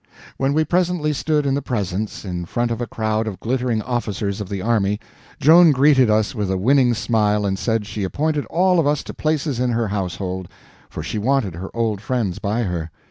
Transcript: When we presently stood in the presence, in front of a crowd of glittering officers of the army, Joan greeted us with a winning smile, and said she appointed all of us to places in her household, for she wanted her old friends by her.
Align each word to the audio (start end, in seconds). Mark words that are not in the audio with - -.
When 0.37 0.53
we 0.53 0.65
presently 0.65 1.13
stood 1.13 1.45
in 1.45 1.53
the 1.53 1.61
presence, 1.61 2.25
in 2.25 2.45
front 2.45 2.71
of 2.71 2.81
a 2.81 2.87
crowd 2.87 3.27
of 3.27 3.39
glittering 3.39 3.83
officers 3.83 4.41
of 4.41 4.49
the 4.49 4.59
army, 4.59 4.99
Joan 5.39 5.69
greeted 5.71 6.09
us 6.09 6.33
with 6.33 6.49
a 6.49 6.57
winning 6.57 6.95
smile, 6.95 7.45
and 7.45 7.59
said 7.59 7.85
she 7.85 8.03
appointed 8.03 8.47
all 8.47 8.79
of 8.79 8.87
us 8.87 9.03
to 9.03 9.13
places 9.13 9.59
in 9.59 9.69
her 9.69 9.89
household, 9.89 10.47
for 10.89 11.03
she 11.03 11.19
wanted 11.19 11.53
her 11.53 11.69
old 11.75 12.01
friends 12.01 12.39
by 12.39 12.63
her. 12.63 12.89